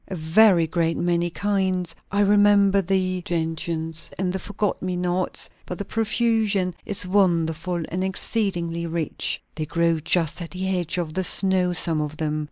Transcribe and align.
"A 0.07 0.15
very 0.15 0.65
great 0.65 0.97
many 0.97 1.29
kinds. 1.29 1.93
I 2.11 2.21
remember 2.21 2.81
the 2.81 3.21
gentians, 3.21 4.09
and 4.17 4.33
the 4.33 4.39
forget 4.39 4.81
me 4.81 4.95
nots; 4.95 5.47
but 5.67 5.77
the 5.77 5.85
profusion 5.85 6.73
is 6.87 7.05
wonderful, 7.05 7.83
and 7.87 8.03
exceedingly 8.03 8.87
rich. 8.87 9.43
They 9.53 9.67
grow 9.67 9.99
just 9.99 10.41
at 10.41 10.49
the 10.49 10.67
edge 10.75 10.97
of 10.97 11.13
the 11.13 11.23
snow, 11.23 11.73
some 11.73 12.01
of 12.01 12.17
them. 12.17 12.39